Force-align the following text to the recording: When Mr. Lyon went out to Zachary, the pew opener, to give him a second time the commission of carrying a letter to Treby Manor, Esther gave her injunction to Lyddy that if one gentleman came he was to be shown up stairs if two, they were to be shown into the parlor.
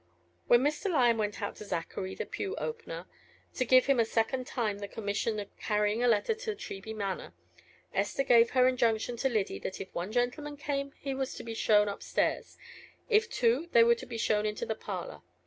When 0.47 0.61
Mr. 0.63 0.89
Lyon 0.89 1.19
went 1.19 1.43
out 1.43 1.57
to 1.57 1.63
Zachary, 1.63 2.15
the 2.15 2.25
pew 2.25 2.55
opener, 2.55 3.05
to 3.53 3.63
give 3.63 3.85
him 3.85 3.99
a 3.99 4.03
second 4.03 4.47
time 4.47 4.79
the 4.79 4.87
commission 4.87 5.39
of 5.39 5.55
carrying 5.57 6.01
a 6.03 6.07
letter 6.07 6.33
to 6.33 6.55
Treby 6.55 6.95
Manor, 6.95 7.35
Esther 7.93 8.23
gave 8.23 8.49
her 8.49 8.67
injunction 8.67 9.15
to 9.17 9.29
Lyddy 9.29 9.59
that 9.59 9.79
if 9.79 9.93
one 9.93 10.11
gentleman 10.11 10.57
came 10.57 10.91
he 10.97 11.13
was 11.13 11.35
to 11.35 11.43
be 11.43 11.53
shown 11.53 11.87
up 11.87 12.01
stairs 12.01 12.57
if 13.09 13.29
two, 13.29 13.69
they 13.73 13.83
were 13.83 13.93
to 13.93 14.07
be 14.07 14.17
shown 14.17 14.43
into 14.47 14.65
the 14.65 14.73
parlor. 14.73 15.21